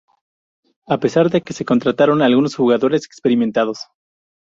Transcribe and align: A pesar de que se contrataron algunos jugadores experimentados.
A 0.87 0.97
pesar 0.99 1.29
de 1.29 1.41
que 1.43 1.53
se 1.53 1.63
contrataron 1.63 2.23
algunos 2.23 2.55
jugadores 2.55 3.05
experimentados. 3.05 3.81